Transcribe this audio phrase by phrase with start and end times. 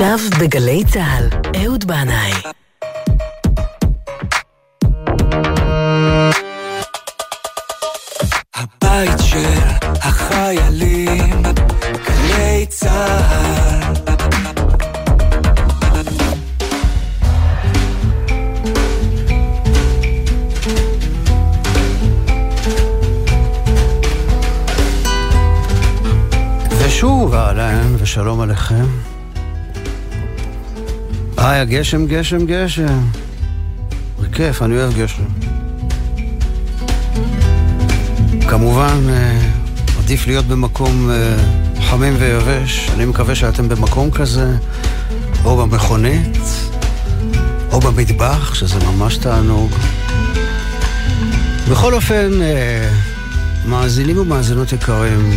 [0.00, 1.28] עכשיו בגלי צה"ל,
[1.62, 2.32] אהוד בנאי.
[8.54, 11.42] הבית של החיילים,
[12.06, 13.94] גלי צה"ל.
[26.78, 29.09] ושוב, אהלן ושלום עליכם.
[31.56, 33.00] הגשם, גשם, גשם.
[34.18, 35.24] זה כיף, אני אוהב גשם.
[38.48, 39.40] כמובן, אה,
[39.98, 41.36] עדיף להיות במקום אה,
[41.82, 42.90] חמים ויבש.
[42.94, 44.56] אני מקווה שאתם במקום כזה,
[45.44, 46.38] או במכונית,
[47.72, 49.70] או במטבח, שזה ממש תענוג.
[51.70, 52.88] בכל אופן, אה,
[53.66, 55.30] מאזינים ומאזינות יקרים,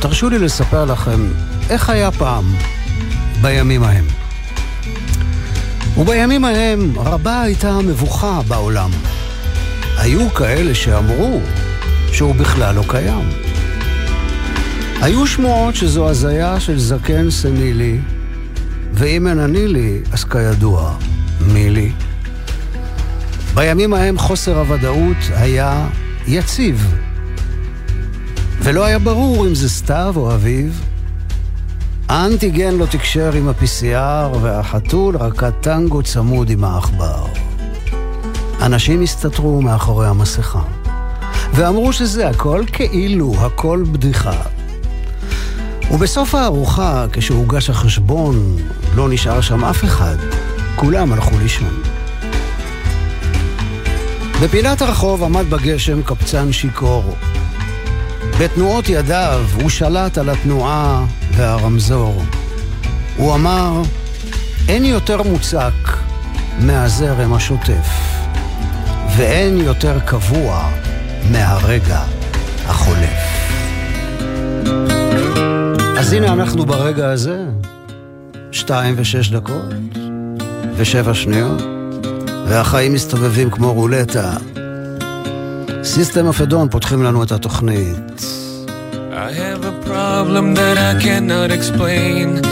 [0.00, 1.28] תרשו לי לספר לכם
[1.70, 2.44] איך היה פעם,
[3.42, 4.19] בימים ההם.
[6.00, 8.90] ובימים ההם רבה הייתה מבוכה בעולם.
[9.96, 11.40] היו כאלה שאמרו
[12.12, 13.28] שהוא בכלל לא קיים.
[15.02, 17.98] היו שמועות שזו הזיה של זקן סנילי,
[18.92, 20.94] ואם אין אני לי, אז כידוע,
[21.40, 21.92] מי לי?
[23.54, 25.88] בימים ההם חוסר הוודאות היה
[26.26, 26.94] יציב.
[28.62, 30.89] ולא היה ברור אם זה סתיו או אביב.
[32.10, 37.26] האנטיגן לא תקשר עם ה-PCR, והחתול רקד טנגו צמוד עם העכבר.
[38.62, 40.62] אנשים הסתתרו מאחורי המסכה,
[41.54, 44.42] ואמרו שזה הכל כאילו, הכל בדיחה.
[45.90, 48.56] ובסוף הארוחה, כשהוגש החשבון,
[48.94, 50.16] לא נשאר שם אף אחד.
[50.76, 51.82] כולם הלכו לישון.
[54.42, 57.16] בפינת הרחוב עמד בגשם קבצן שיכור.
[58.40, 62.22] בתנועות ידיו הוא שלט על התנועה והרמזור.
[63.16, 63.82] הוא אמר,
[64.68, 65.98] אין יותר מוצק
[66.60, 67.88] מהזרם השוטף,
[69.16, 70.70] ואין יותר קבוע
[71.30, 72.00] מהרגע
[72.66, 73.20] החולף.
[75.98, 77.44] אז הנה אנחנו ברגע הזה,
[78.52, 79.74] שתיים ושש דקות,
[80.76, 81.62] ושבע שניות,
[82.48, 84.36] והחיים מסתובבים כמו רולטה.
[85.89, 88.21] סיסטם אפדון פותחים לנו את התוכנית.
[89.27, 92.45] I have a problem that I cannot explain.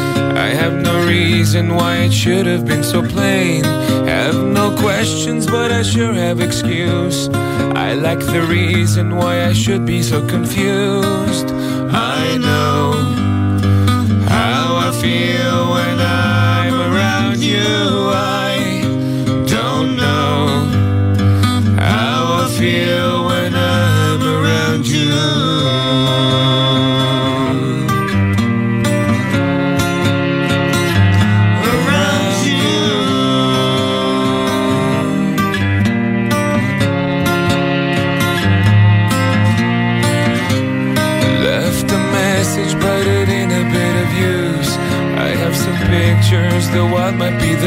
[0.47, 3.63] I have no reason why it should have been so plain.
[4.15, 7.19] Have no questions, but I sure have excuse.
[7.87, 11.49] I lack the reason why I should be so confused.
[12.19, 12.79] I know
[14.37, 17.73] how I feel when I'm around you.
[18.36, 18.36] I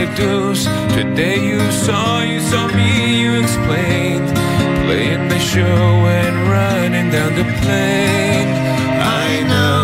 [0.02, 4.28] Today you saw, you saw me, you explained.
[4.86, 8.50] Playing the show and running down the plane.
[9.00, 9.81] I know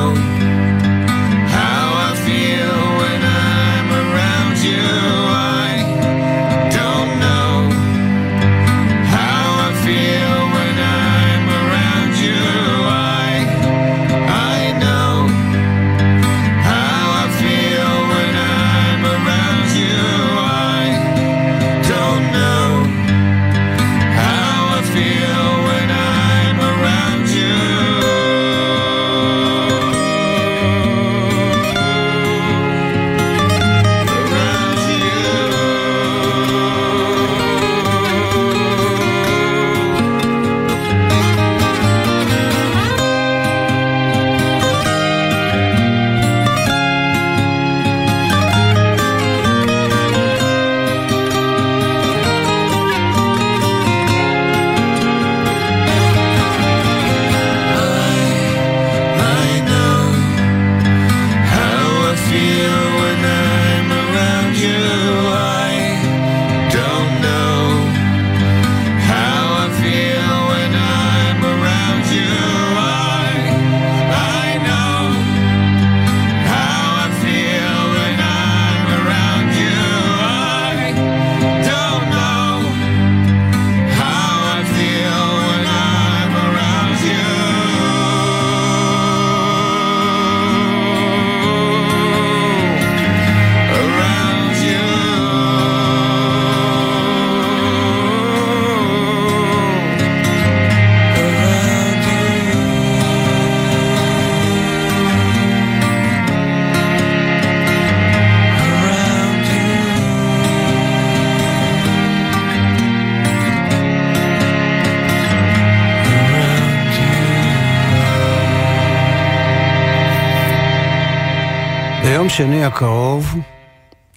[122.27, 123.35] ביום שני הקרוב,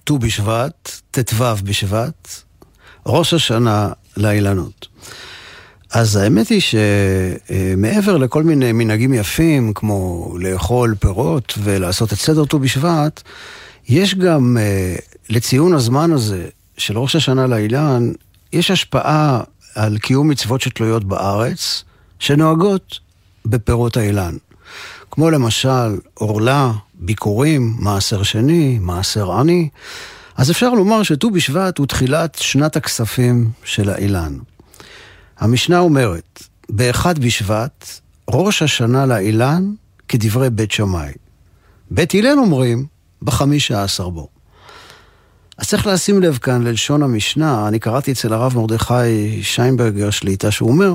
[0.03, 2.29] ט"ו בשבט, ט"ו בשבט,
[3.05, 4.87] ראש השנה לאילנות.
[5.91, 12.59] אז האמת היא שמעבר לכל מיני מנהגים יפים, כמו לאכול פירות ולעשות את סדר ט"ו
[12.59, 13.21] בשבט,
[13.87, 14.95] יש גם אה,
[15.29, 16.47] לציון הזמן הזה
[16.77, 18.11] של ראש השנה לאילן,
[18.53, 19.43] יש השפעה
[19.75, 21.83] על קיום מצוות שתלויות בארץ,
[22.19, 22.99] שנוהגות
[23.45, 24.37] בפירות האילן.
[25.11, 29.69] כמו למשל עורלה, ביקורים, מעשר שני, מעשר עני.
[30.37, 34.37] אז אפשר לומר שט"ו בשבט הוא תחילת שנת הכספים של האילן.
[35.39, 37.99] המשנה אומרת, באחד בשבט,
[38.29, 39.71] ראש השנה לאילן
[40.07, 41.11] כדברי בית שמאי.
[41.91, 42.85] בית הלל אומרים,
[43.21, 44.27] בחמישה עשר בו.
[45.57, 50.69] אז צריך לשים לב כאן ללשון המשנה, אני קראתי אצל הרב מרדכי שיינברגר שליטה, שהוא
[50.69, 50.93] אומר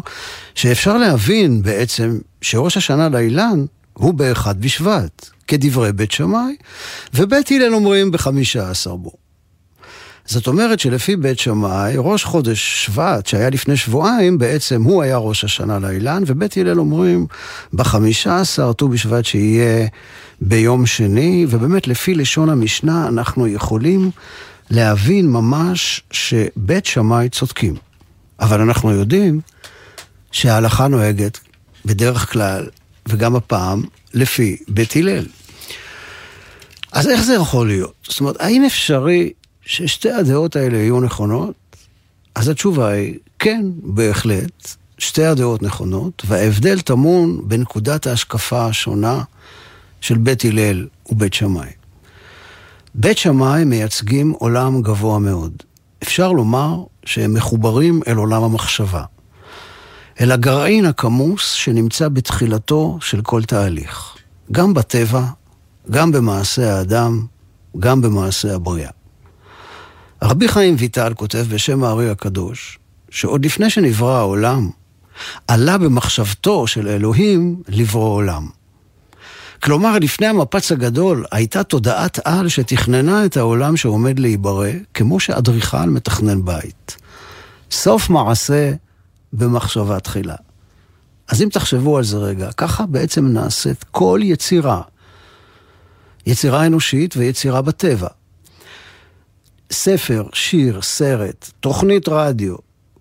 [0.55, 3.65] שאפשר להבין בעצם שראש השנה לאילן
[3.99, 6.57] הוא באחד בשבט, כדברי בית שמאי,
[7.15, 9.13] ובית הלל אומרים בחמישה עשר בו.
[10.27, 15.45] זאת אומרת שלפי בית שמאי, ראש חודש שבט, שהיה לפני שבועיים, בעצם הוא היה ראש
[15.45, 17.27] השנה לאילן, ובית הלל אומרים
[17.73, 19.87] בחמישה עשר ט"ו בשבט שיהיה
[20.41, 24.11] ביום שני, ובאמת לפי לשון המשנה אנחנו יכולים
[24.71, 27.75] להבין ממש שבית שמאי צודקים.
[28.41, 29.41] אבל אנחנו יודעים
[30.33, 31.39] שההלכה נוהגת
[31.85, 32.67] בדרך כלל,
[33.09, 33.83] וגם הפעם,
[34.15, 35.27] לפי בית הלל.
[36.93, 37.95] אז איך זה יכול להיות?
[38.09, 39.33] זאת אומרת, האם אפשרי
[39.63, 41.55] ששתי הדעות האלה יהיו נכונות?
[42.35, 49.23] אז התשובה היא, כן, בהחלט, שתי הדעות נכונות, וההבדל טמון בנקודת ההשקפה השונה
[50.01, 51.71] של בית הלל ובית שמאי.
[52.95, 55.53] בית שמאי מייצגים עולם גבוה מאוד.
[56.03, 59.05] אפשר לומר שהם מחוברים אל עולם המחשבה.
[60.21, 64.17] אל הגרעין הכמוס שנמצא בתחילתו של כל תהליך.
[64.53, 65.23] גם בטבע,
[65.91, 67.27] גם במעשה האדם,
[67.79, 68.91] גם במעשה הבריאה.
[70.23, 72.79] רבי חיים ויטל כותב בשם הארי הקדוש,
[73.11, 74.71] שעוד לפני שנברא העולם,
[75.49, 78.49] עלה במחשבתו של אלוהים לברוא עולם.
[79.63, 86.45] כלומר, לפני המפץ הגדול הייתה תודעת על שתכננה את העולם שעומד להיברא, כמו שאדריכל מתכנן
[86.45, 86.97] בית.
[87.71, 88.73] סוף מעשה
[89.37, 90.35] במחשבה תחילה.
[91.29, 94.83] אז אם תחשבו על זה רגע, ככה בעצם נעשית כל יצירה.
[96.27, 98.09] יצירה אנושית ויצירה בטבע.
[99.73, 102.55] ספר, שיר, סרט, תוכנית רדיו,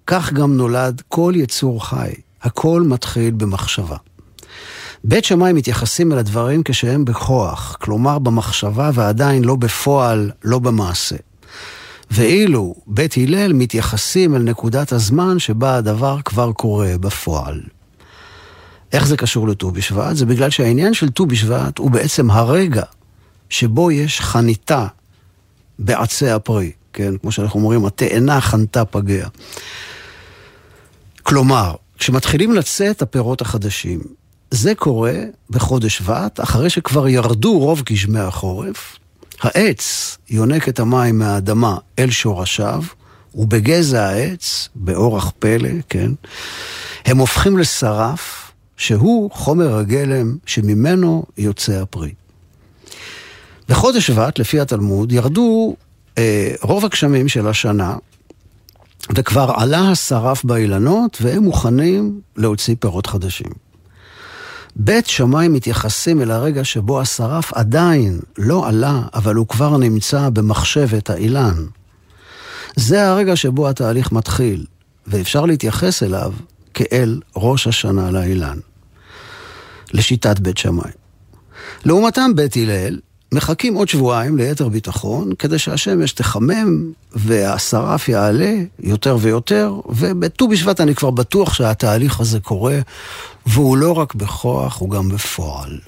[0.08, 2.14] כך גם נולד כל יצור חי.
[2.46, 3.98] הכל מתחיל במחשבה.
[5.04, 11.16] בית שמאי מתייחסים אל הדברים כשהם בכוח, כלומר במחשבה ועדיין לא בפועל, לא במעשה.
[12.12, 17.62] ואילו בית הלל מתייחסים אל נקודת הזמן שבה הדבר כבר קורה בפועל.
[18.94, 20.16] איך זה קשור לט"ו בשבט?
[20.16, 22.84] זה בגלל שהעניין של ט"ו בשבט הוא בעצם הרגע
[23.50, 24.88] שבו יש חניתה
[25.80, 27.18] בעצי הפרי, כן?
[27.18, 29.27] כמו שאנחנו אומרים, התאנה חנתה פגע.
[31.24, 34.00] כלומר, כשמתחילים לצאת הפירות החדשים,
[34.51, 38.98] זה קורה בחודש שבט, אחרי שכבר ירדו רוב גשמי החורף,
[39.42, 42.84] העץ יונק את המים מהאדמה אל שורשיו,
[43.36, 46.12] ובגזע העץ, באורח פלא, כן,
[47.06, 52.13] הם הופכים לשרף, שהוא חומר הגלם שממנו יוצא הפרי.
[53.70, 55.75] בחודש שבט, לפי התלמוד, ירדו
[56.18, 57.96] אה, רוב הגשמים של השנה,
[59.15, 63.64] וכבר עלה השרף באילנות, והם מוכנים להוציא פירות חדשים.
[64.75, 71.10] בית שמאי מתייחסים אל הרגע שבו השרף עדיין לא עלה, אבל הוא כבר נמצא במחשבת
[71.10, 71.65] האילן.
[72.75, 74.65] זה הרגע שבו התהליך מתחיל,
[75.08, 76.34] ואפשר להתייחס אליו
[76.74, 78.58] כאל ראש השנה לאילן.
[79.94, 80.91] לשיטת בית שמאי.
[81.86, 83.00] לעומתם בית הלל
[83.36, 90.96] מחכים עוד שבועיים ליתר ביטחון, כדי שהשמש תחמם והשרף יעלה יותר ויותר, ובט"ו בשבט אני
[90.96, 92.80] כבר בטוח שהתהליך הזה קורה,
[93.46, 95.80] והוא לא רק בכוח, הוא גם בפועל.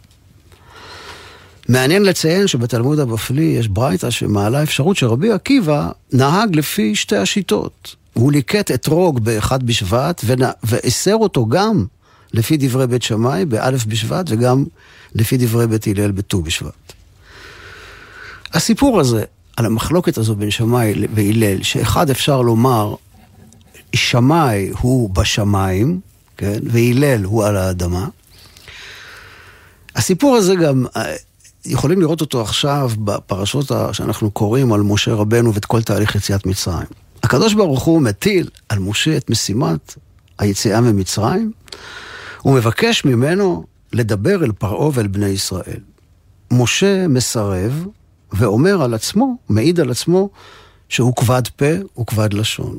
[1.70, 7.96] מעניין לציין שבתלמוד הבפלי יש ברייתא שמעלה אפשרות שרבי עקיבא נהג לפי שתי השיטות.
[8.14, 10.22] הוא ליקט אתרוג באחד בשבט
[10.64, 11.86] ואיסר אותו גם
[12.34, 14.64] לפי דברי בית שמאי באלף בשבט וגם
[15.16, 16.97] לפי דברי בית הלל בט"ו בשבט.
[18.54, 19.24] הסיפור הזה,
[19.58, 22.96] על המחלוקת הזו בין שמאי והלל, שאחד אפשר לומר,
[23.96, 26.00] שמאי הוא בשמיים,
[26.38, 28.08] כן, והלל הוא על האדמה.
[29.96, 31.16] הסיפור הזה גם, אה,
[31.66, 36.88] יכולים לראות אותו עכשיו בפרשות שאנחנו קוראים על משה רבנו ואת כל תהליך יציאת מצרים.
[37.24, 39.96] הקדוש ברוך הוא מטיל על משה את משימת
[40.40, 41.52] היציאה ממצרים,
[42.42, 45.80] הוא מבקש ממנו לדבר אל פרעה ואל בני ישראל.
[46.52, 47.86] משה מסרב
[48.34, 50.30] ואומר על עצמו, מעיד על עצמו,
[50.90, 51.66] שהוא כבד פה
[52.00, 52.78] וכבד לשון.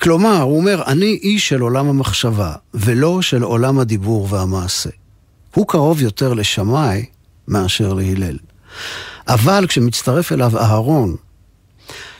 [0.00, 4.90] כלומר, הוא אומר, אני איש של עולם המחשבה, ולא של עולם הדיבור והמעשה.
[5.54, 7.04] הוא קרוב יותר לשמאי
[7.48, 8.38] מאשר להלל.
[9.28, 11.16] אבל כשמצטרף אליו אהרון,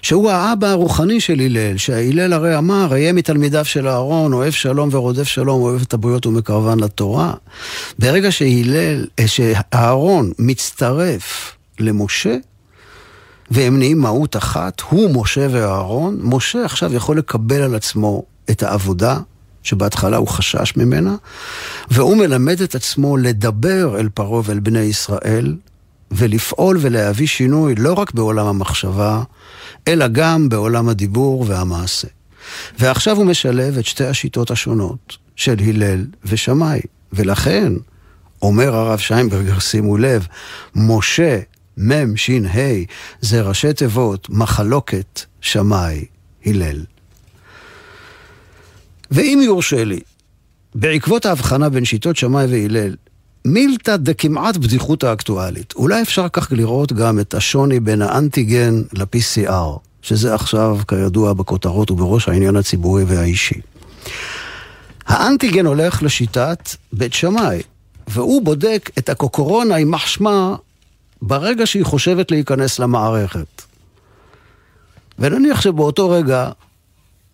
[0.02, 5.24] שהוא האבא הרוחני של הלל, שההלל הרי אמר, אהיה מתלמידיו של אהרון, אוהב שלום ורודף
[5.24, 7.32] שלום, אוהב את הבריות ומקרבן לתורה.
[7.98, 12.36] ברגע שהלל, אה, שאהרון מצטרף למשה,
[13.50, 19.18] והם נהיים מהות אחת, הוא משה ואהרון, משה עכשיו יכול לקבל על עצמו את העבודה
[19.62, 21.16] שבהתחלה הוא חשש ממנה,
[21.90, 25.56] והוא מלמד את עצמו לדבר אל פרעה ואל בני ישראל,
[26.10, 29.22] ולפעול ולהביא שינוי לא רק בעולם המחשבה,
[29.88, 32.08] אלא גם בעולם הדיבור והמעשה.
[32.78, 36.80] ועכשיו הוא משלב את שתי השיטות השונות של הלל ושמאי,
[37.12, 37.72] ולכן,
[38.42, 40.26] אומר הרב שיינברגר, שימו לב,
[40.74, 41.38] משה
[41.78, 42.84] מ' ש' ה'
[43.20, 46.04] זה ראשי תיבות מחלוקת שמאי
[46.46, 46.84] הלל.
[49.10, 50.00] ואם יורשה לי,
[50.74, 52.96] בעקבות ההבחנה בין שיטות שמאי והלל,
[53.44, 55.72] מילתא דכמעט בדיחות האקטואלית.
[55.76, 62.28] אולי אפשר כך לראות גם את השוני בין האנטיגן ל-PCR, שזה עכשיו, כידוע, בכותרות ובראש
[62.28, 63.60] העניין הציבורי והאישי.
[65.06, 67.62] האנטיגן הולך לשיטת בית שמאי,
[68.08, 70.56] והוא בודק את הקוקורונה, יימח שמה,
[71.26, 73.62] ברגע שהיא חושבת להיכנס למערכת.
[75.18, 76.50] ונניח שבאותו רגע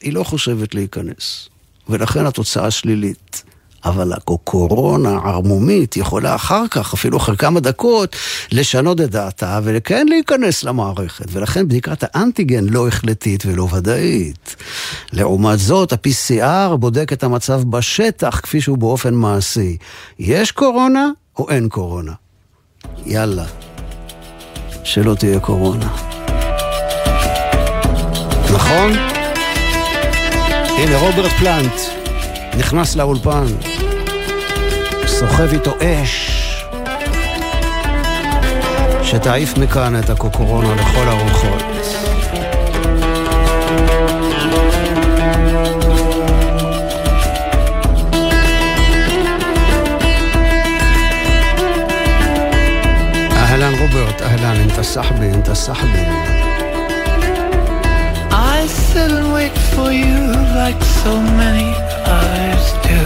[0.01, 1.49] היא לא חושבת להיכנס,
[1.89, 3.43] ולכן התוצאה שלילית.
[3.85, 8.17] אבל הקורונה ערמומית יכולה אחר כך, אפילו אחרי כמה דקות,
[8.53, 11.25] לשנות את דעתה וכן להיכנס למערכת.
[11.33, 14.57] ולכן בדיקת האנטיגן לא החלטית ולא ודאית.
[15.13, 19.77] לעומת זאת, ה-PCR בודק את המצב בשטח כפי שהוא באופן מעשי.
[20.19, 22.13] יש קורונה או אין קורונה?
[23.07, 23.45] יאללה,
[24.85, 25.87] שלא תהיה קורונה.
[28.53, 28.93] נכון?
[30.79, 32.01] הנה רוברט פלנט.
[32.59, 33.45] נכנס לאולפן,
[35.07, 36.41] סוחב איתו אש,
[39.03, 41.63] שתעיף מכאן את הקוקורונה לכל הרוחות.
[53.81, 56.07] روبرت اهلا انت السحبي انت السحبي
[58.33, 60.19] I sit and wait for you
[60.63, 61.71] like so many
[62.19, 63.03] others do.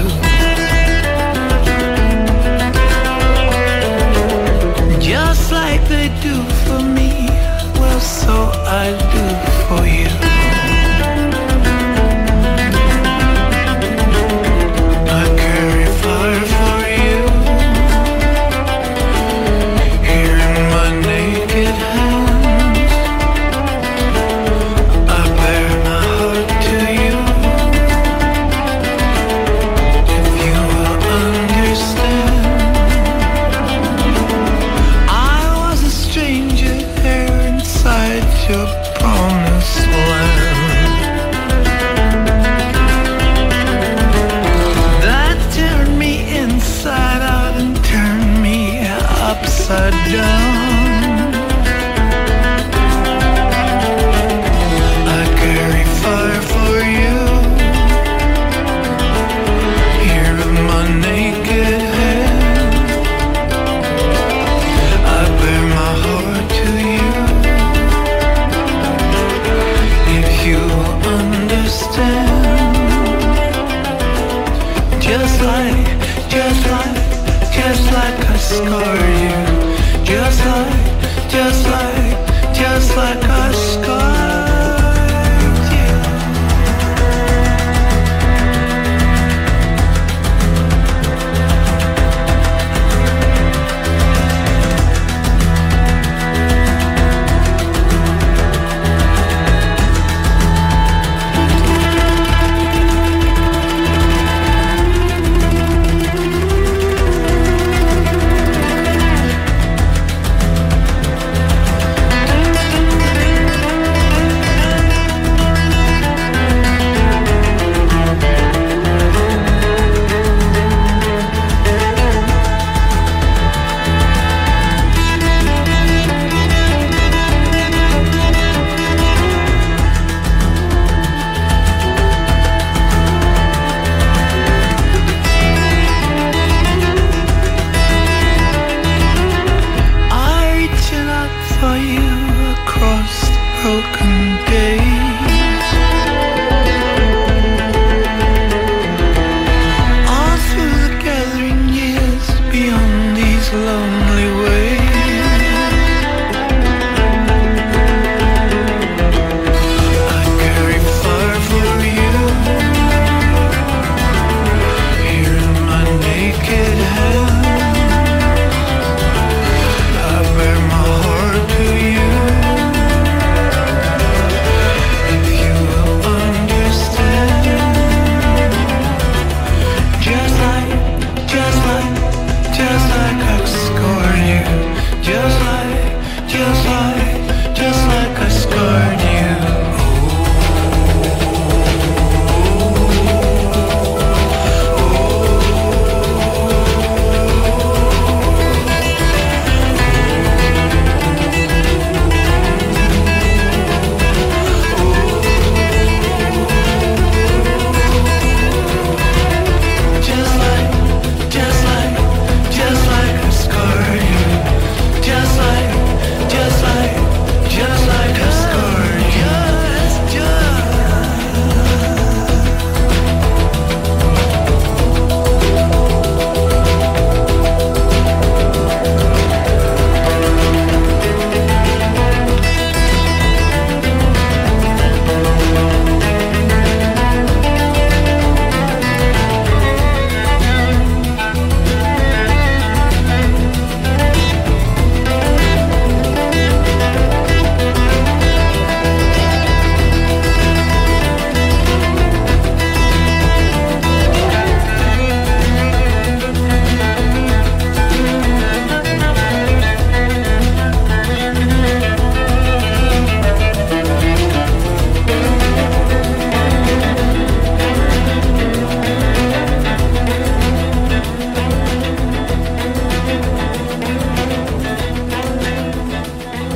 [5.10, 7.10] Just like they do for me,
[7.80, 8.36] well so
[8.82, 9.26] I do
[9.66, 10.43] for you.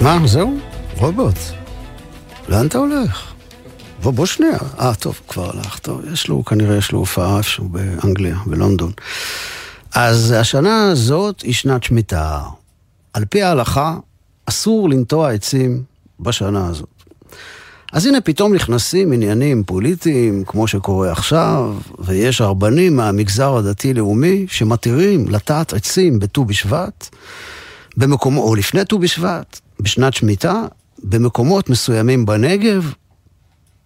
[0.09, 0.59] מה, זהו?
[0.97, 1.39] רוברט,
[2.49, 3.33] לאן אתה הולך?
[4.03, 4.59] בוא, בוא שנייה.
[4.81, 5.79] אה, טוב, כבר הלך.
[5.79, 8.93] טוב, יש לו, כנראה יש לו הופעה איפשהו באנגליה, בלונדון.
[9.95, 12.41] אז השנה הזאת היא שנת שמיטה.
[13.13, 13.97] על פי ההלכה,
[14.47, 15.83] אסור לנטוע עצים
[16.21, 17.03] בשנה הזאת.
[17.93, 25.73] אז הנה פתאום נכנסים עניינים פוליטיים, כמו שקורה עכשיו, ויש רבנים מהמגזר הדתי-לאומי שמתירים לטעת
[25.73, 27.09] עצים בט"ו בשבט,
[27.97, 30.63] במקומו, או לפני ט"ו בשבט, בשנת שמיטה,
[31.05, 32.93] במקומות מסוימים בנגב.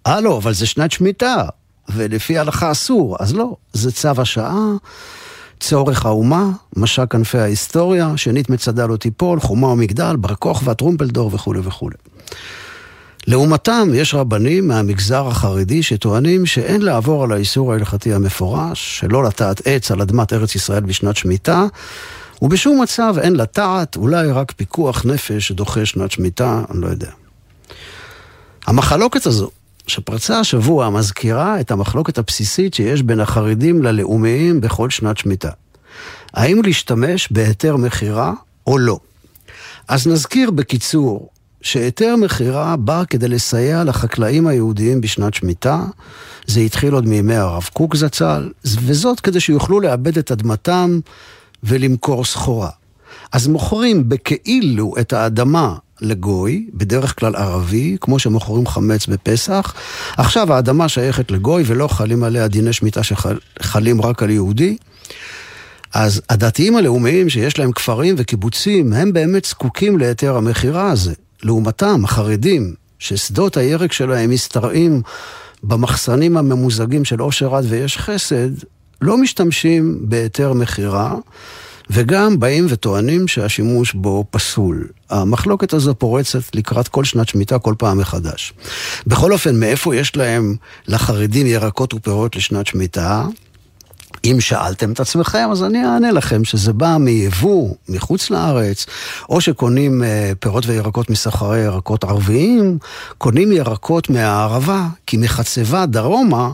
[0.06, 1.44] אה, לא, אבל זה שנת שמיטה,
[1.94, 3.16] ולפי ההלכה אסור.
[3.20, 4.72] אז לא, זה צו השעה,
[5.60, 11.60] צורך האומה, משק כנפי ההיסטוריה, שנית מצדה לא תיפול, חומה ומגדל, בר כוכבא, טרומפלדור וכולי
[11.64, 11.96] וכולי.
[13.26, 19.90] לעומתם, יש רבנים מהמגזר החרדי שטוענים שאין לעבור על האיסור ההלכתי המפורש, שלא לטעת עץ
[19.90, 21.66] על אדמת ארץ ישראל בשנת שמיטה,
[22.42, 27.10] ובשום מצב אין לטעת, אולי רק פיקוח נפש דוחה שנת שמיטה, אני לא יודע.
[28.66, 29.50] המחלוקת הזו,
[29.86, 35.50] שפרצה השבוע, מזכירה את המחלוקת הבסיסית שיש בין החרדים ללאומיים בכל שנת שמיטה.
[36.34, 38.32] האם להשתמש בהיתר מכירה
[38.66, 38.98] או לא?
[39.88, 41.28] אז נזכיר בקיצור
[41.60, 45.84] שהיתר מכירה בא כדי לסייע לחקלאים היהודיים בשנת שמיטה.
[46.46, 51.00] זה התחיל עוד מימי הרב קוק זצ"ל, וזאת כדי שיוכלו לאבד את אדמתם
[51.62, 52.70] ולמכור סחורה.
[53.32, 59.74] אז מוכרים בכאילו את האדמה לגוי, בדרך כלל ערבי, כמו שמוכרים חמץ בפסח.
[60.16, 64.76] עכשיו האדמה שייכת לגוי ולא חלים עליה דיני שמיטה שחלים רק על יהודי.
[65.94, 71.12] אז הדתיים הלאומיים שיש להם כפרים וקיבוצים, הם באמת זקוקים להיתר המכירה הזה.
[71.42, 75.02] לעומתם, החרדים, ששדות הירק שלהם משתרעים
[75.62, 78.50] במחסנים הממוזגים של עושר עד ויש חסד,
[79.02, 81.14] לא משתמשים בהיתר מכירה,
[81.90, 84.88] וגם באים וטוענים שהשימוש בו פסול.
[85.10, 88.52] המחלוקת הזו פורצת לקראת כל שנת שמיטה כל פעם מחדש.
[89.06, 90.56] בכל אופן, מאיפה יש להם
[90.88, 93.26] לחרדים ירקות ופירות לשנת שמיטה?
[94.24, 98.86] אם שאלתם את עצמכם, אז אני אענה לכם שזה בא מיבוא מחוץ לארץ,
[99.28, 100.02] או שקונים
[100.40, 102.78] פירות וירקות מסחרי ירקות ערביים,
[103.18, 106.50] קונים ירקות מהערבה, כי מחצבה דרומה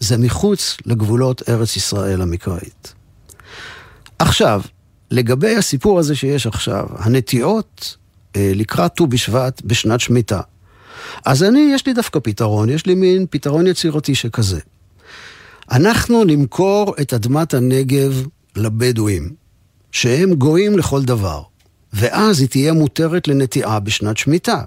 [0.00, 2.94] זה מחוץ לגבולות ארץ ישראל המקראית.
[4.18, 4.62] עכשיו,
[5.10, 7.96] לגבי הסיפור הזה שיש עכשיו, הנטיעות
[8.36, 10.40] אה, לקראת ט"ו בשבט בשנת שמיטה.
[11.24, 14.60] אז אני, יש לי דווקא פתרון, יש לי מין פתרון יצירתי שכזה.
[15.70, 19.34] אנחנו נמכור את אדמת הנגב לבדואים,
[19.92, 21.42] שהם גויים לכל דבר,
[21.92, 24.62] ואז היא תהיה מותרת לנטיעה בשנת שמיטה.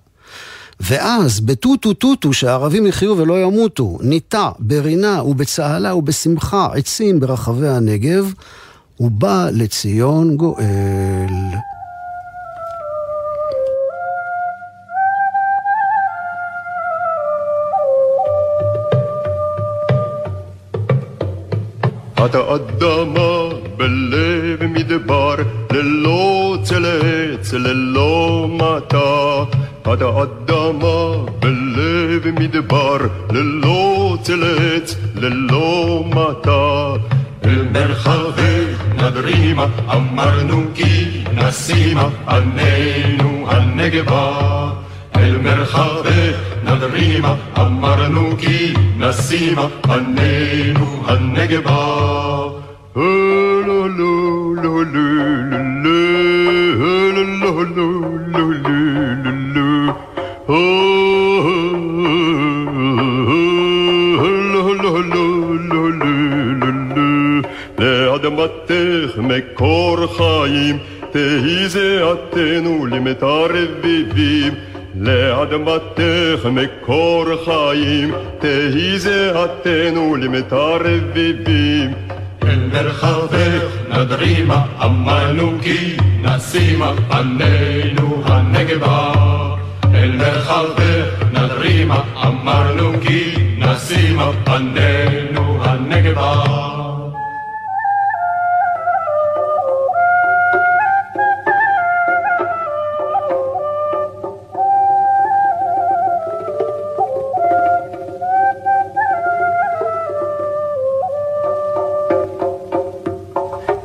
[0.79, 8.33] ואז בטוטו טוטו שהערבים יחיו ולא ימותו, ניטע ברינה ובצהלה ובשמחה עצים ברחבי הנגב,
[8.99, 11.33] ובא לציון גואל.
[22.25, 25.35] את האדמה בלב מדבר,
[27.53, 28.99] ללא מטה.
[28.99, 30.79] בלב מדבר, ללא צלץ, أتقدم
[31.41, 36.99] بالليل مدبر للو تلت للو متى
[37.45, 38.65] المرخفي
[39.01, 44.73] ندريمة أمرنو كي نسيما أنينو النجبة
[45.15, 46.33] المرخفي
[46.67, 51.79] ندريمة أمرنو كي نسيما أنينو النجبة
[52.95, 53.87] لولو
[54.53, 55.93] لولو لولو
[57.75, 58.18] لولو
[67.77, 70.77] לאדמתך מקור חיים,
[71.12, 74.53] תהי זיעתנו למטר רביבים.
[74.99, 81.93] לאדמתך מקור חיים, תהי זיעתנו למטר רביבים.
[82.43, 89.38] אל מרחבך נדרימה, אמרנו כי נשימה, פנינו הנגבה.
[90.01, 90.79] من الخلق
[91.33, 96.59] نضريمة عمر نبكي نسيمة غنينوها النقبة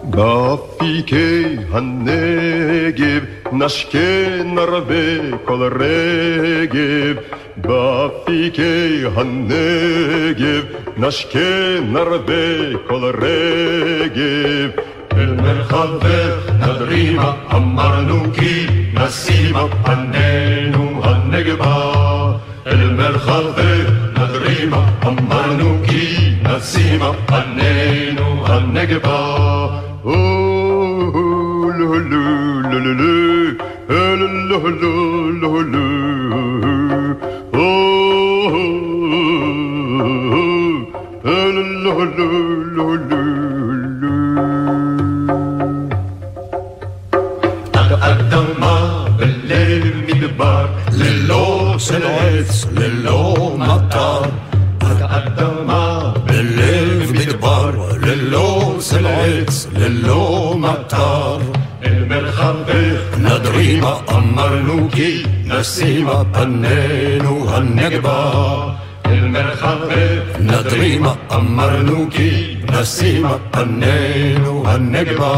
[0.05, 3.25] بقى فيكي هالنجب
[3.55, 7.17] נשקה נרבה כל רגב
[7.57, 10.65] באפיקי הנגב
[10.97, 14.71] נשקה נרבה כל רגב
[15.13, 21.93] אל מרחבך נדרימה אמרנו כי נשימה פנינו הנגבה
[22.67, 29.45] אל מרחבך נדרימה אמרנו כי נשימה פנינו הנגבה
[31.97, 32.24] אדמה
[58.05, 61.54] للو سلعت للو مطار
[62.45, 68.33] נחבר, נדרימה אמרנו כי נשימה פנינו הנגבה.
[69.07, 75.35] אל מרחבה נדרימה אמרנו כי נשימה פנינו הנגבה.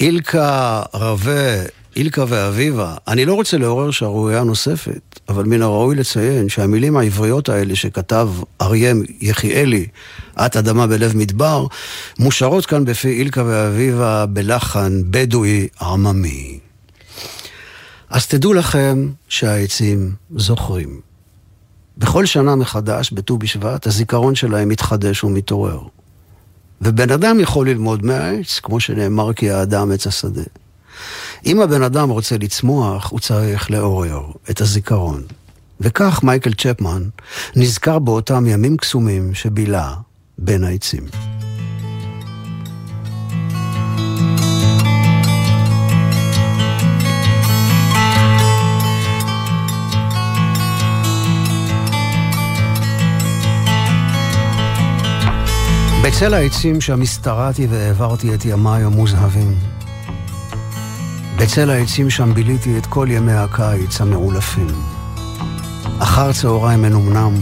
[0.00, 6.96] אילקה רווה אילקה ואביבה, אני לא רוצה לעורר שערורייה נוספת, אבל מן הראוי לציין שהמילים
[6.96, 8.28] העבריות האלה שכתב
[8.60, 9.86] אריה יחיאלי,
[10.46, 11.66] את אדמה בלב מדבר,
[12.18, 16.58] מושרות כאן בפי אילקה ואביבה בלחן בדואי עממי.
[18.10, 21.00] אז תדעו לכם שהעצים זוכרים.
[21.98, 25.80] בכל שנה מחדש, בט"ו בשבט, הזיכרון שלהם מתחדש ומתעורר.
[26.82, 30.42] ובן אדם יכול ללמוד מהעץ, כמו שנאמר כי האדם עץ השדה.
[31.46, 35.22] אם הבן אדם רוצה לצמוח, הוא צריך לעורר את הזיכרון.
[35.80, 37.02] וכך מייקל צ'פמן
[37.56, 39.94] נזכר באותם ימים קסומים שבילה
[40.38, 41.04] בין העצים.
[56.04, 59.77] בצל העצים שם השתרעתי והעברתי את ימיי המוזהבים.
[61.38, 64.82] בצל העצים שם ביליתי את כל ימי הקיץ המעולפים.
[65.98, 67.34] אחר צהריים מנומנם.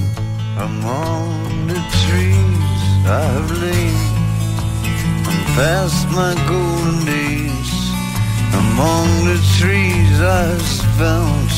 [5.56, 7.70] Past my golden days.
[8.62, 11.54] Among the trees I have spent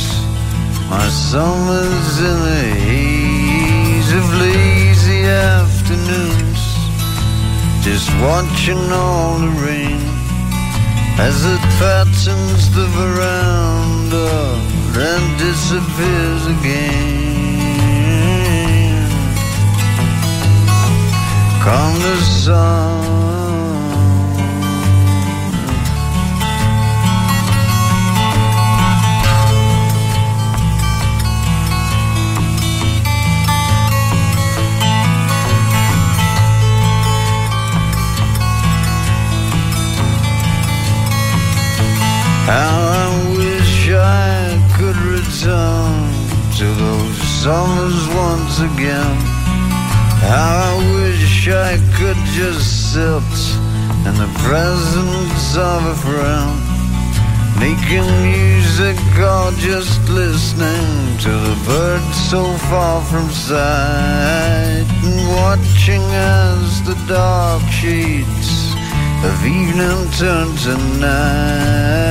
[0.95, 5.23] my summers in the haze of lazy
[5.55, 6.63] afternoons.
[7.87, 10.08] Just watching all the rain
[11.21, 14.31] as it patterns the veranda
[14.95, 17.49] and disappears again.
[21.61, 23.28] Come the sun,
[42.49, 46.09] How I wish I could return
[46.57, 49.17] to those summers once again.
[50.25, 53.37] How I wish I could just sit
[54.09, 56.57] in the presence of a friend.
[57.61, 66.83] Making music or just listening to the birds so far from sight And watching as
[66.89, 68.73] the dark sheets
[69.27, 72.08] of evening turn to night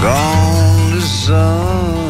[0.00, 2.07] Gone to sun.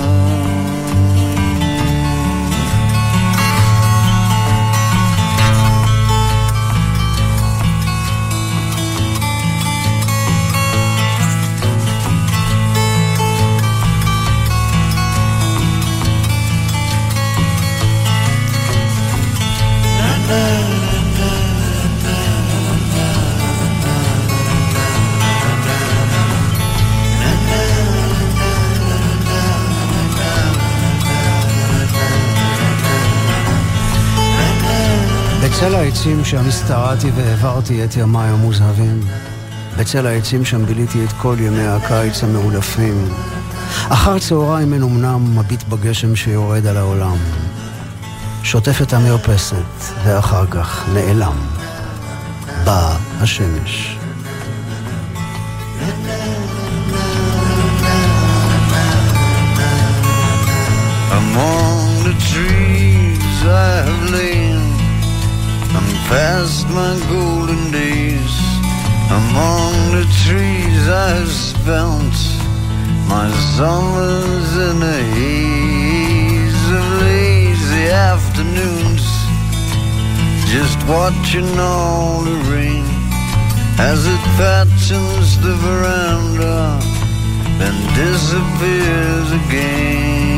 [35.98, 39.00] העצים שם השתרעתי והעברתי את ימיי המוזהבים.
[39.78, 43.08] בצל העצים שם ביליתי את כל ימי הקיץ המאולפים.
[43.88, 47.16] אחר צהריים אין אמנם מביט בגשם שיורד על העולם.
[48.42, 51.36] שוטף את המרפסת, ואחר כך נעלם.
[52.64, 53.98] באה השמש.
[61.10, 64.47] Among the trees I have lain
[65.76, 68.34] and past my golden days.
[69.10, 72.16] Among the trees I have spent
[73.08, 79.06] my summers in a haze of lazy afternoons,
[80.52, 82.84] just watching all the rain
[83.78, 86.78] as it patterns the veranda,
[87.58, 90.37] then disappears again.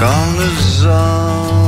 [0.00, 1.60] The sun.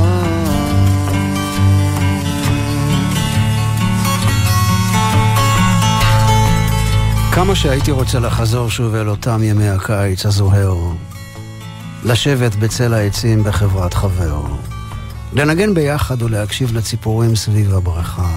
[7.31, 10.77] כמה שהייתי רוצה לחזור שוב אל אותם ימי הקיץ הזוהר,
[12.03, 14.41] לשבת בצל העצים בחברת חבר,
[15.33, 18.31] לנגן ביחד ולהקשיב לציפורים סביב הבריכה,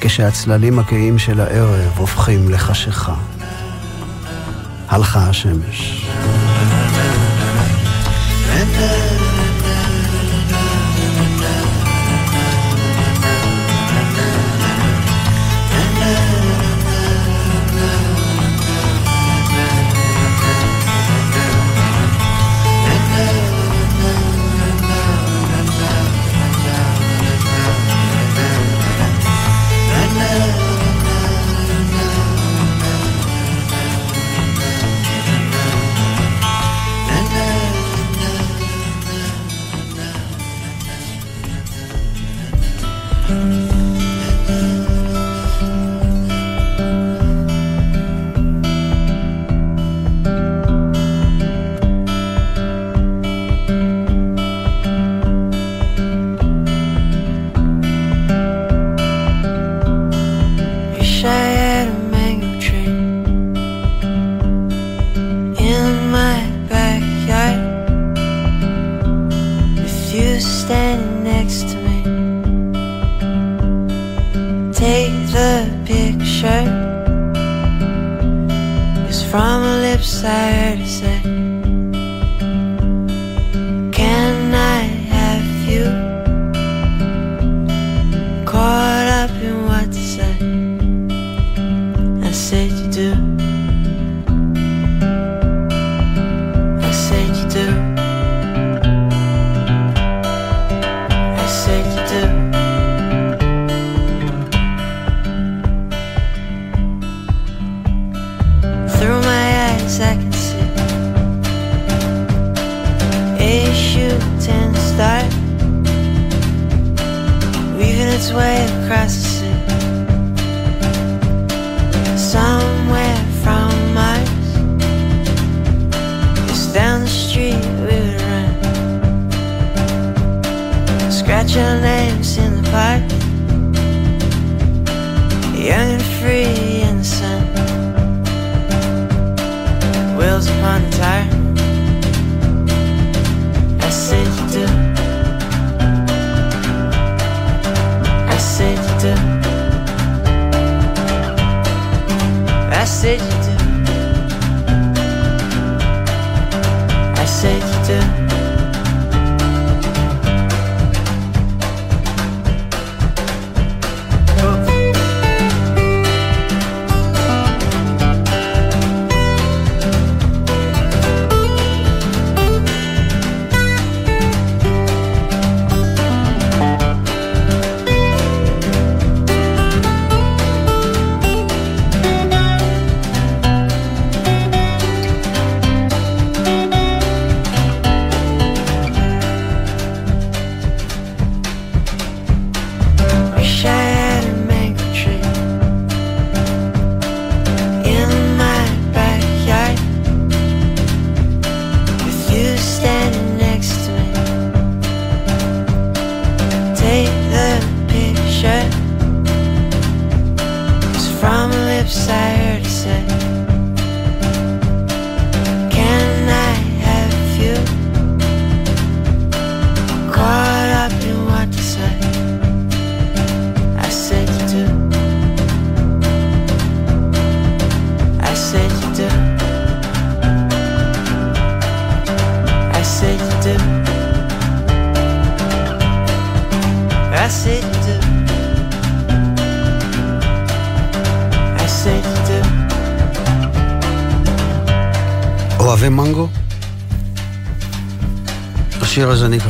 [0.00, 3.14] כשהצללים הכהים של הערב הופכים לחשיכה.
[4.88, 6.06] הלכה השמש.
[8.72, 9.09] another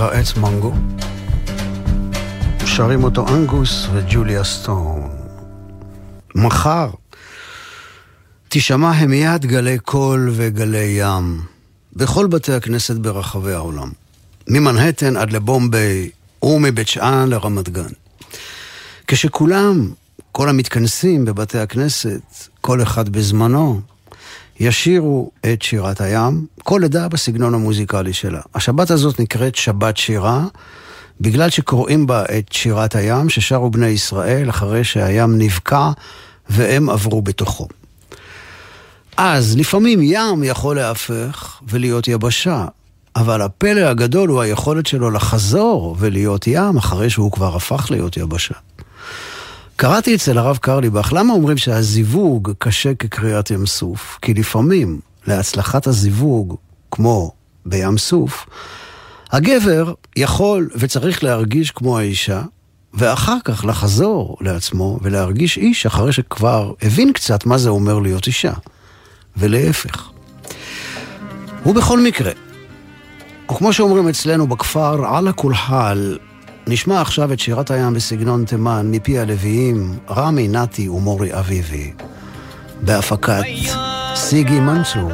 [0.02, 0.72] השיר הזה נקרא עץ מנגו.
[2.66, 5.10] שרים אותו אנגוס וג'וליה סטון.
[6.34, 6.90] מחר
[8.48, 11.40] תשמע המיית גלי קול וגלי ים
[11.96, 13.90] בכל בתי הכנסת ברחבי העולם.
[14.48, 16.10] ממנהטן עד לבומביי
[16.42, 17.92] ומבית שאן לרמת גן.
[19.06, 19.90] כשכולם,
[20.32, 23.80] כל המתכנסים בבתי הכנסת, כל אחד בזמנו,
[24.60, 28.40] ישירו את שירת הים, כל עדה בסגנון המוזיקלי שלה.
[28.54, 30.44] השבת הזאת נקראת שבת שירה,
[31.20, 35.90] בגלל שקוראים בה את שירת הים ששרו בני ישראל אחרי שהים נבקע
[36.50, 37.68] והם עברו בתוכו.
[39.16, 42.64] אז לפעמים ים יכול להפך ולהיות יבשה,
[43.16, 48.54] אבל הפלא הגדול הוא היכולת שלו לחזור ולהיות ים אחרי שהוא כבר הפך להיות יבשה.
[49.80, 54.18] קראתי אצל הרב קרליבך, למה אומרים שהזיווג קשה כקריאת ים סוף?
[54.22, 56.56] כי לפעמים, להצלחת הזיווג,
[56.90, 57.32] כמו
[57.66, 58.46] בים סוף,
[59.32, 62.42] הגבר יכול וצריך להרגיש כמו האישה,
[62.94, 68.52] ואחר כך לחזור לעצמו ולהרגיש איש אחרי שכבר הבין קצת מה זה אומר להיות אישה.
[69.36, 70.10] ולהפך.
[71.66, 72.32] ובכל מקרה,
[73.52, 76.18] וכמו שאומרים אצלנו בכפר, על הכולחל,
[76.72, 81.92] נשמע עכשיו את שירת הים בסגנון תימן מפי הלוויים, רמי נתי ומורי אביבי,
[82.80, 83.42] בהפקת
[84.14, 85.10] סיגי מנצור.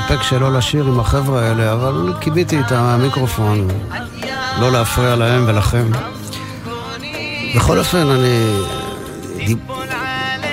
[0.00, 3.68] להתאפק שלא לשיר עם החבר'ה האלה, אבל כיביתי את המיקרופון,
[4.60, 5.86] לא להפריע להם ולכם.
[7.56, 9.54] בכל אופן, אני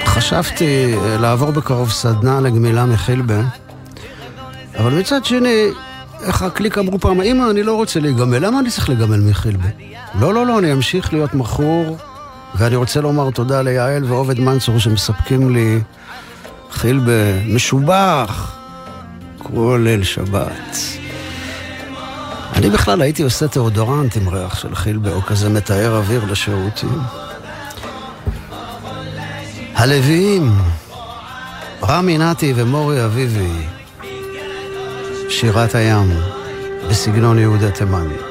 [0.06, 3.42] חשבתי לעבור בקרוב סדנה לגמילה מחילבה,
[4.80, 5.64] אבל מצד שני,
[6.24, 9.70] איך הקליק אמרו פעם, אמא, אני לא רוצה להיגמל, למה אני צריך להיגמל מחילבה?
[10.20, 11.98] לא, לא, לא, אני אמשיך להיות מכור,
[12.56, 15.80] ואני רוצה לומר תודה ליעל ועובד מנצור שמספקים לי
[16.72, 18.57] חילבה משובח
[19.38, 20.78] כל ליל שבת.
[22.54, 27.00] אני בכלל הייתי עושה תיאודורנט עם ריח של חילבה, או כזה מתאר אוויר לשירותים.
[29.76, 30.52] הלוויים,
[31.84, 33.52] רמי נתי ומורי אביבי,
[35.30, 36.14] שירת הים,
[36.90, 38.27] בסגנון יהודה תימני.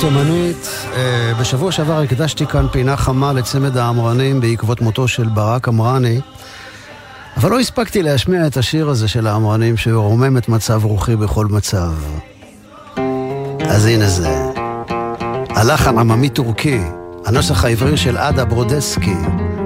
[0.00, 5.68] שירה בתימנית, אה, בשבוע שעבר הקדשתי כאן פינה חמה לצמד האמרנים בעקבות מותו של ברק
[5.68, 6.20] אמרני,
[7.36, 11.92] אבל לא הספקתי להשמיע את השיר הזה של האמרנים שרומם את מצב רוחי בכל מצב.
[13.60, 14.44] אז הנה זה.
[15.50, 16.80] הלחן עממי טורקי,
[17.26, 19.16] הנוסח העברי של עדה ברודסקי,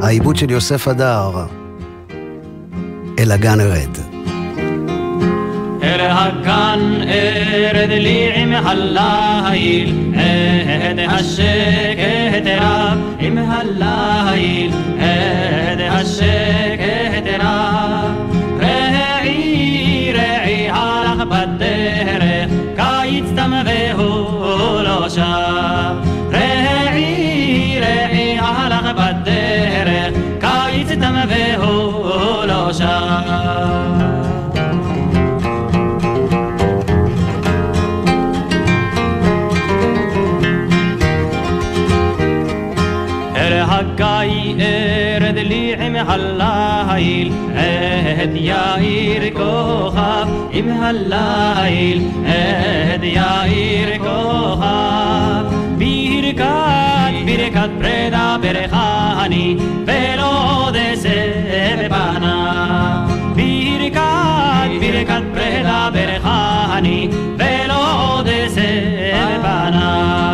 [0.03, 1.47] העיבוד של יוסף הדר.
[3.19, 4.12] אל הגן ארד.
[6.01, 18.02] הגן ארד לי עם הליל, עד השקט רב עם הליל, עד השקט רב.
[45.81, 55.45] עם הליל, עד יאיר כוכב עם הליל, עד יאיר כוכב.
[55.79, 59.57] ברכת ברכת פרידה ברכני,
[59.87, 61.33] ולא עוד אעשה
[61.85, 63.09] בפניו.
[63.37, 64.01] ברכת
[64.81, 67.09] ברכת פרידה ברכני,
[67.39, 68.63] ולא עוד אעשה
[69.39, 70.32] בפניו.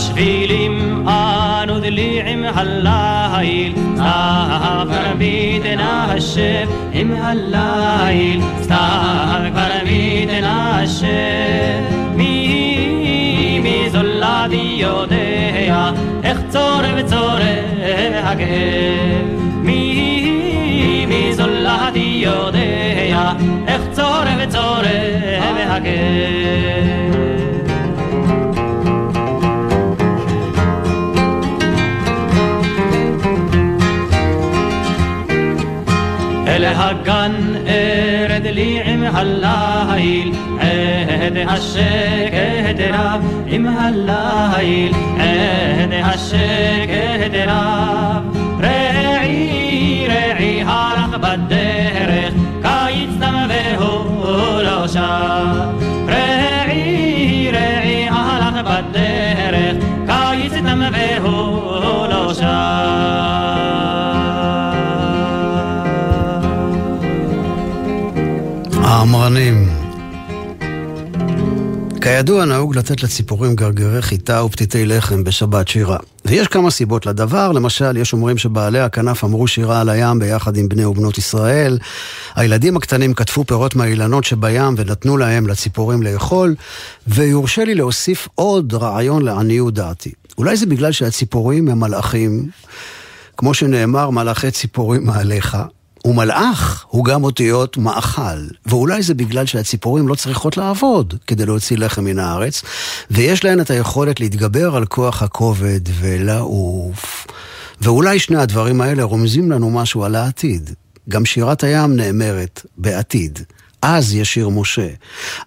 [0.00, 11.06] בשבילים אנו דליעים הליל, סתיו כבר מתנשף עם הליל, סתיו כבר מתנשף.
[12.16, 15.90] מי מי זולתי יודע
[16.24, 19.26] איך צורב צורב הכאב.
[19.62, 21.32] מי מי
[22.00, 23.32] יודע
[23.66, 27.49] איך צורב צורב הכאב.
[36.60, 37.32] אל הגן
[37.66, 48.29] ארד לי עם הליל, עד השקט רב עם הליל, עד השקט רב.
[72.20, 75.96] כידוע נהוג לתת לציפורים גרגרי חיטה ופתיתי לחם בשבת שירה.
[76.24, 80.68] ויש כמה סיבות לדבר, למשל, יש אומרים שבעלי הכנף אמרו שירה על הים ביחד עם
[80.68, 81.78] בני ובנות ישראל.
[82.34, 86.54] הילדים הקטנים כתבו פירות מהאילנות שבים ונתנו להם, לציפורים, לאכול.
[87.06, 90.12] ויורשה לי להוסיף עוד רעיון לעניות דעתי.
[90.38, 92.50] אולי זה בגלל שהציפורים הם מלאכים,
[93.36, 95.56] כמו שנאמר, מלאכי ציפורים מעליך.
[96.04, 102.04] ומלאך הוא גם אותיות מאכל, ואולי זה בגלל שהציפורים לא צריכות לעבוד כדי להוציא לחם
[102.04, 102.62] מן הארץ,
[103.10, 107.26] ויש להן את היכולת להתגבר על כוח הכובד ולעוף.
[107.80, 110.70] ואולי שני הדברים האלה רומזים לנו משהו על העתיד.
[111.08, 113.38] גם שירת הים נאמרת בעתיד.
[113.82, 114.88] אז ישיר משה.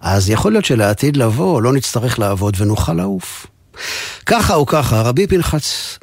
[0.01, 3.47] אז יכול להיות שלעתיד לבוא לא נצטרך לעבוד ונוכל לעוף.
[4.26, 5.99] ככה או ככה, רבי פנחס,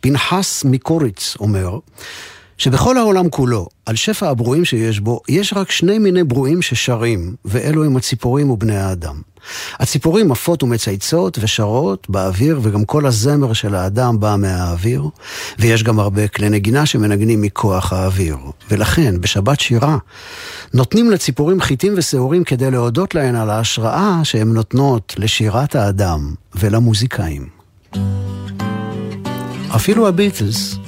[0.00, 1.78] פנחס מקוריץ אומר,
[2.58, 7.84] שבכל העולם כולו, על שפע הברואים שיש בו, יש רק שני מיני ברואים ששרים, ואלו
[7.84, 9.20] הם הציפורים ובני האדם.
[9.74, 15.02] הציפורים עפות ומצייצות ושרות באוויר, וגם כל הזמר של האדם בא מהאוויר,
[15.58, 18.36] ויש גם הרבה כלי נגינה שמנגנים מכוח האוויר.
[18.70, 19.98] ולכן, בשבת שירה,
[20.74, 27.48] נותנים לציפורים חיטים ושעורים כדי להודות להן על ההשראה שהן נותנות לשירת האדם ולמוזיקאים.
[29.74, 30.87] אפילו הביטלס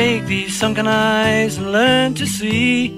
[0.00, 2.96] Take these sunken eyes and learn to see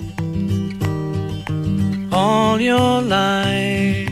[2.12, 4.09] all your life.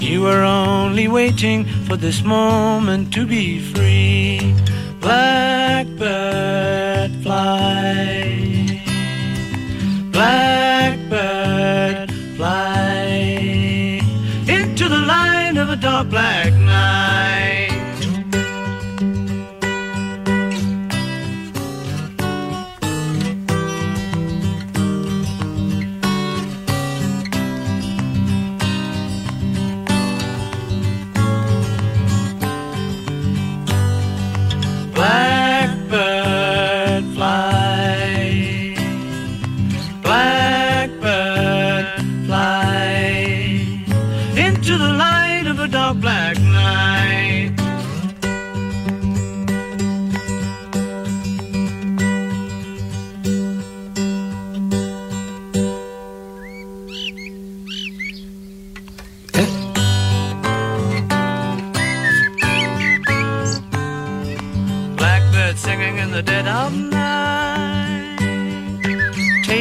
[0.00, 4.54] You were only waiting for this moment to be free.
[5.02, 5.90] Blackbird
[7.22, 8.80] fly.
[10.10, 14.00] Blackbird fly
[14.48, 16.53] into the light of a dark black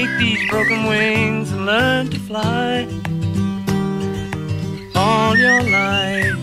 [0.03, 2.87] Take these broken wings and learn to fly
[4.95, 6.39] all your life.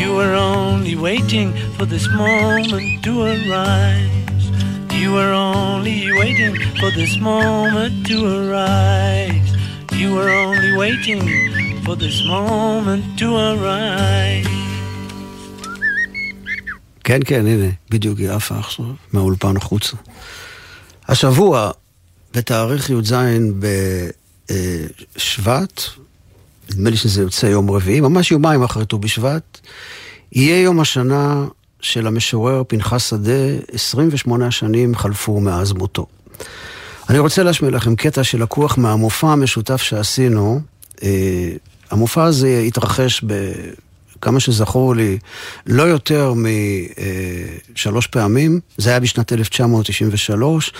[0.00, 4.44] You were only waiting for this moment to arise.
[5.00, 9.50] You were only waiting for this moment to arise.
[10.00, 11.22] You were only waiting
[11.84, 14.48] for this moment to arise.
[17.04, 19.96] כן, כן, הנה, בדיוק היא עפה עכשיו, מהאולפן החוצה.
[21.07, 21.71] השבוע,
[22.33, 23.13] בתאריך י"ז
[24.49, 25.81] בשבט,
[26.71, 29.59] נדמה לי שזה יוצא יום רביעי, ממש יומיים אחרי ט"ו בשבט,
[30.31, 31.45] יהיה יום השנה
[31.81, 33.31] של המשורר פנחס שדה,
[33.71, 36.05] 28 שנים חלפו מאז מותו.
[37.09, 40.61] אני רוצה להשמיע לכם קטע שלקוח מהמופע המשותף שעשינו.
[41.03, 41.51] אה,
[41.91, 43.23] המופע הזה התרחש.
[44.23, 45.17] כמה שזכור לי,
[45.67, 46.33] לא יותר
[47.73, 50.73] משלוש פעמים, זה היה בשנת 1993,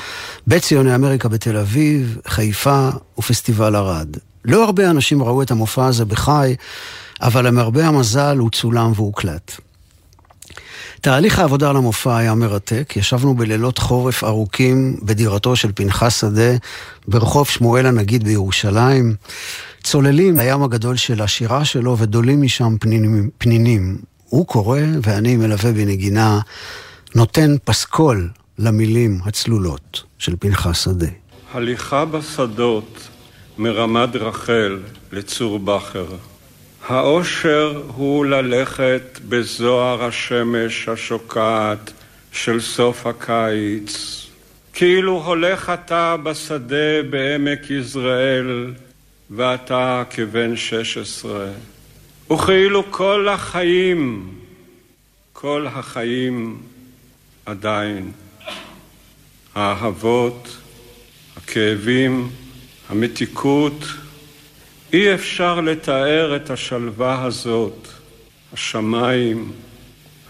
[0.47, 4.07] בציוני אמריקה בתל אביב, חיפה ופסטיבל ערד.
[4.45, 6.55] לא הרבה אנשים ראו את המופע הזה בחי,
[7.21, 9.51] אבל למרבה המזל הוא צולם והוקלט.
[11.01, 16.55] תהליך העבודה על המופע היה מרתק, ישבנו בלילות חורף ארוכים בדירתו של פנחס שדה
[17.07, 19.15] ברחוב שמואל הנגיד בירושלים.
[19.83, 23.97] צוללים לים הגדול של השירה שלו ודולים משם פנינים, פנינים.
[24.29, 26.39] הוא קורא ואני מלווה בנגינה,
[27.15, 28.29] נותן פסקול
[28.59, 31.07] למילים הצלולות של פנחס שדה.
[31.53, 33.09] הליכה בשדות
[33.57, 34.79] מרמת רחל
[35.11, 36.05] לצור בכר.
[36.87, 41.91] האושר הוא ללכת בזוהר השמש השוקעת
[42.31, 44.19] של סוף הקיץ.
[44.73, 48.73] כאילו הולך אתה בשדה בעמק יזרעאל,
[49.29, 51.49] ואתה כבן שש עשרה.
[52.31, 54.33] וכאילו כל החיים,
[55.33, 56.61] כל החיים
[57.45, 58.11] עדיין.
[59.55, 60.57] האהבות,
[61.37, 62.29] הכאבים,
[62.89, 63.85] המתיקות,
[64.93, 67.87] אי אפשר לתאר את השלווה הזאת,
[68.53, 69.51] השמיים,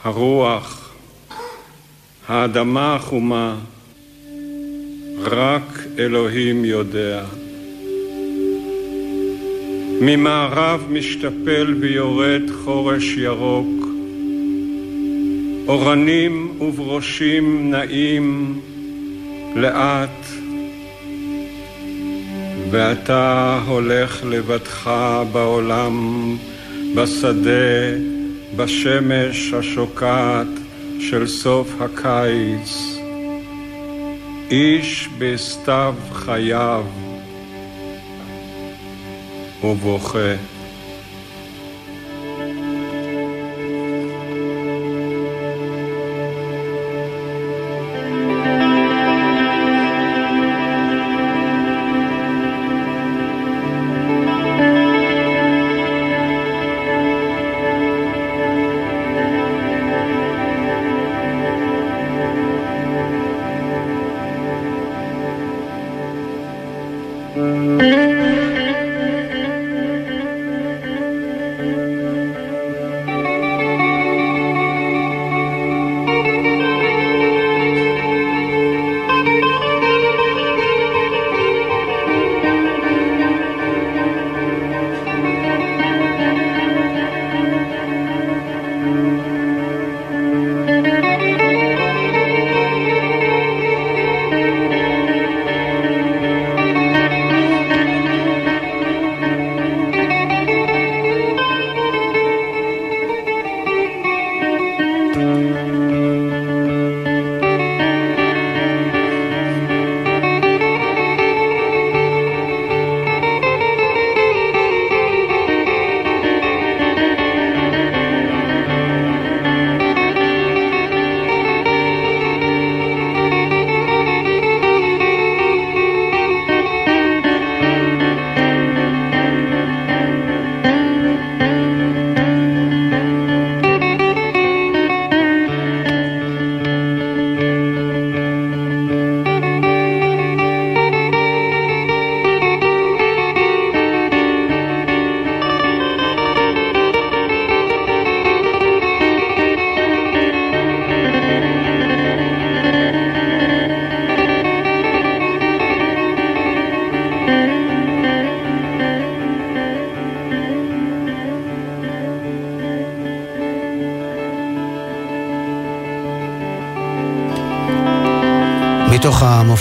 [0.03, 0.93] הרוח,
[2.27, 3.55] האדמה החומה,
[5.21, 7.25] רק אלוהים יודע.
[10.05, 13.87] ממערב משתפל ויורד חורש ירוק,
[15.67, 18.59] אורנים וברושים נעים
[19.55, 20.25] לאט,
[22.71, 24.91] ואתה הולך לבדך
[25.31, 26.37] בעולם,
[26.95, 27.97] בשדה,
[28.55, 30.47] בשמש השוקעת
[30.99, 32.97] של סוף הקיץ.
[34.51, 36.83] איש בסתיו חייו
[39.63, 40.37] 我不会。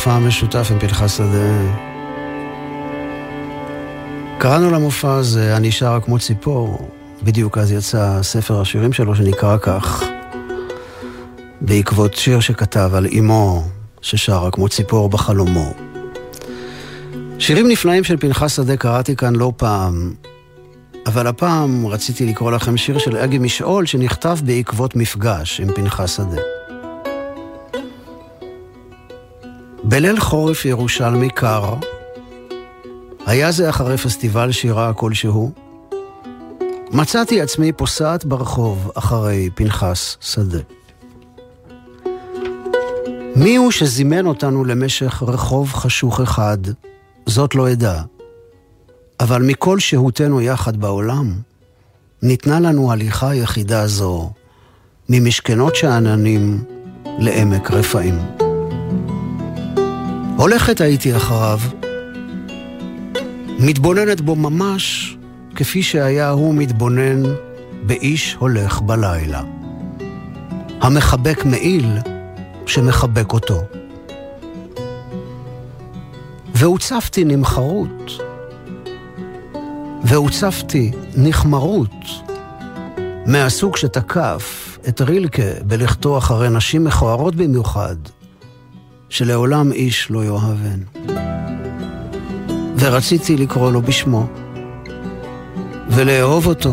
[0.02, 1.74] מתוך המופע המשותף עם פנחס שדה.
[4.38, 6.88] קראנו למופע הזה "אני שרה כמו ציפור",
[7.22, 10.02] בדיוק אז יצא ספר השירים שלו שנקרא כך,
[11.60, 13.64] בעקבות שיר שכתב על אמו
[14.00, 15.72] ששרה כמו ציפור בחלומו.
[17.38, 20.14] שירים נפלאים של פנחס שדה קראתי כאן לא פעם,
[21.06, 26.61] אבל הפעם רציתי לקרוא לכם שיר של אגי משעול שנכתב בעקבות מפגש עם פנחס שדה.
[29.92, 31.74] בליל חורף ירושלמי קר,
[33.26, 35.52] היה זה אחרי פסטיבל שירה כלשהו,
[36.90, 40.58] מצאתי עצמי פוסעת ברחוב אחרי פנחס שדה.
[43.36, 46.58] מי הוא שזימן אותנו למשך רחוב חשוך אחד,
[47.26, 48.02] זאת לא אדע.
[49.20, 51.32] אבל מכל שהותנו יחד בעולם,
[52.22, 54.30] ניתנה לנו הליכה יחידה זו,
[55.08, 56.64] ממשכנות שאננים
[57.18, 58.18] לעמק רפאים.
[60.42, 61.58] הולכת הייתי אחריו,
[63.58, 65.16] מתבוננת בו ממש
[65.54, 67.22] כפי שהיה הוא מתבונן
[67.82, 69.42] באיש הולך בלילה.
[70.80, 71.98] המחבק מעיל
[72.66, 73.62] שמחבק אותו.
[76.54, 78.12] והוצפתי נמחרות,
[80.04, 82.04] והוצפתי נחמרות,
[83.26, 87.96] מהסוג שתקף את רילקה בלכתו אחרי נשים מכוערות במיוחד,
[89.12, 90.80] שלעולם איש לא יאהבן.
[92.78, 94.26] ורציתי לקרוא לו בשמו,
[95.88, 96.72] ולאהוב אותו,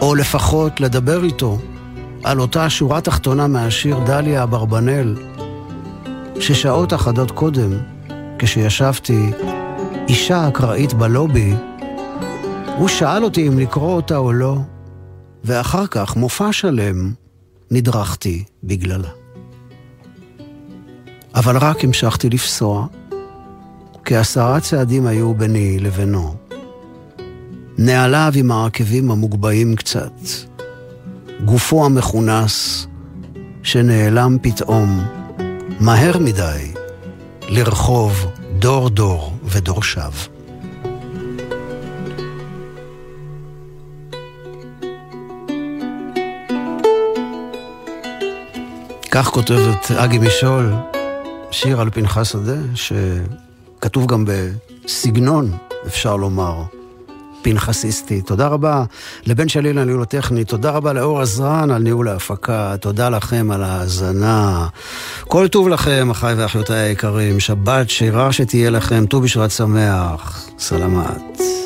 [0.00, 1.58] או לפחות לדבר איתו
[2.24, 5.16] על אותה שורה תחתונה מהשיר דליה אברבנאל,
[6.40, 7.70] ששעות אחדות קודם,
[8.38, 9.30] כשישבתי
[10.08, 11.54] אישה אקראית בלובי,
[12.76, 14.56] הוא שאל אותי אם לקרוא אותה או לא,
[15.44, 17.12] ואחר כך, מופע שלם,
[17.70, 19.17] נדרכתי בגללה.
[21.38, 22.86] אבל רק המשכתי לפסוע,
[24.04, 26.34] כעשרה צעדים היו ביני לבינו.
[27.78, 30.12] נעליו עם העקבים המוגבהים קצת,
[31.44, 32.86] גופו המכונס,
[33.62, 35.06] שנעלם פתאום,
[35.80, 36.72] מהר מדי,
[37.48, 38.26] לרחוב
[38.58, 40.12] דור דור ודורשיו.
[49.10, 50.72] כך כותבת אגי משעול,
[51.50, 55.50] שיר על פנחס שדה, שכתוב גם בסגנון,
[55.86, 56.62] אפשר לומר,
[57.42, 58.22] פנחסיסטי.
[58.22, 58.84] תודה רבה
[59.26, 63.62] לבן שלי על הניהול הטכני, תודה רבה לאור עזרן על ניהול ההפקה, תודה לכם על
[63.62, 64.66] ההאזנה.
[65.20, 71.57] כל טוב לכם, אחיי ואחיותיי היקרים, שבת שירה שתהיה לכם, ט"ו בשבט שמח, סלמת.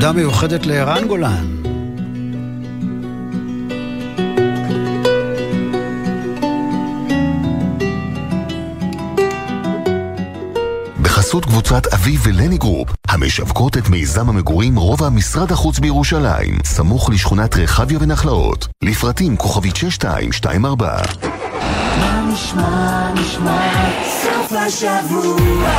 [0.00, 1.46] תודה מיוחדת לערן גולן.
[11.02, 17.56] בחסות קבוצת אביב ולני גרופ, המשווקות את מיזם המגורים רובע משרד החוץ בירושלים, סמוך לשכונת
[17.56, 18.68] רחביה ונחלאות.
[18.82, 21.02] לפרטים כוכבית 6224.
[21.98, 23.90] מה נשמע, נשמע,
[24.22, 25.70] סוף השבוע,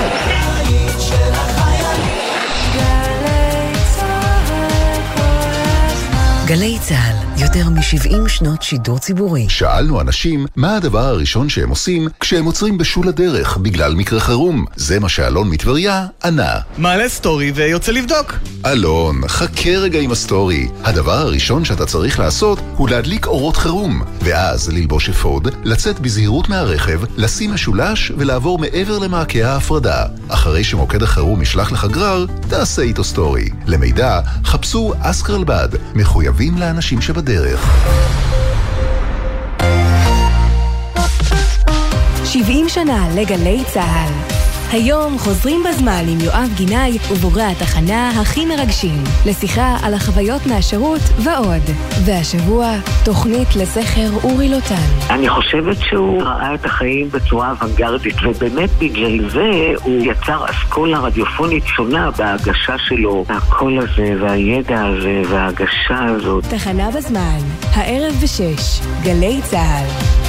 [6.51, 9.49] גלי צה"ל, יותר מ-70 שנות שידור ציבורי.
[9.49, 14.65] שאלנו אנשים מה הדבר הראשון שהם עושים כשהם עוצרים בשול הדרך בגלל מקרה חירום.
[14.75, 16.59] זה מה שאלון מטבריה ענה.
[16.77, 18.35] מעלה סטורי ויוצא לבדוק.
[18.65, 20.67] אלון, חכה רגע עם הסטורי.
[20.83, 27.01] הדבר הראשון שאתה צריך לעשות הוא להדליק אורות חירום, ואז ללבוש אפוד, לצאת בזהירות מהרכב,
[27.17, 30.05] לשים משולש ולעבור מעבר למעקה ההפרדה.
[30.29, 33.49] אחרי שמוקד החירום ישלח לך גרר, תעשה איתו סטורי.
[33.65, 37.30] למידע, חפשו אסקרלבד, מחויבים לאנשים שבדרך.
[42.25, 44.50] 70 שנה לגלי צה"ל.
[44.71, 51.61] היום חוזרים בזמן עם יואב גינאי ובוגרי התחנה הכי מרגשים, לשיחה על החוויות מהשירות ועוד.
[52.05, 52.67] והשבוע,
[53.05, 55.09] תוכנית לזכר אורי לוטן.
[55.09, 59.49] אני חושבת שהוא ראה את החיים בצורה אוונגרדית, ובאמת בגלל זה
[59.83, 63.25] הוא יצר אסכולה רדיופונית שונה בהגשה שלו.
[63.29, 66.43] הקול הזה, והידע הזה, וההגשה הזאת.
[66.49, 67.39] תחנה בזמן,
[67.73, 70.20] הערב בשש, גלי צה"ל.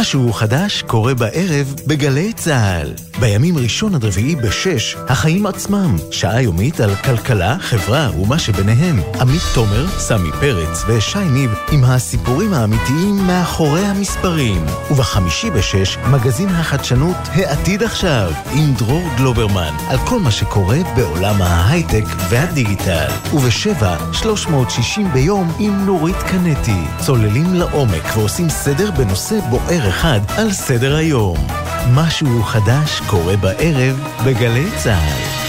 [0.00, 2.92] משהו חדש קורה בערב בגלי צה"ל.
[3.20, 5.96] בימים ראשון עד רביעי בשש, החיים עצמם.
[6.10, 9.00] שעה יומית על כלכלה, חברה ומה שביניהם.
[9.20, 14.64] עמית תומר, סמי פרץ ושי ניב עם הסיפורים האמיתיים מאחורי המספרים.
[14.90, 22.04] ובחמישי בשש, מגזין החדשנות העתיד עכשיו, עם דרור גלוברמן, על כל מה שקורה בעולם ההייטק
[22.28, 23.10] והדיגיטל.
[23.34, 26.82] ובשבע, 360 ביום עם נורית קנטי.
[27.06, 31.46] צוללים לעומק ועושים סדר בנושא בוער אחד על סדר היום.
[31.94, 35.44] משהו חדש קורה בערב בגלי צה"ל.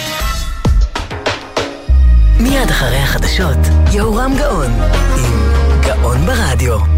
[2.40, 3.58] מיד אחרי החדשות,
[3.92, 4.72] יהורם גאון,
[5.18, 6.95] עם גאון ברדיו.